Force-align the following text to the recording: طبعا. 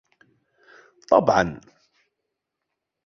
طبعا. 1.09 1.59